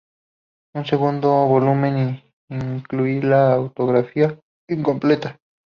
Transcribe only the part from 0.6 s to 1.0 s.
Un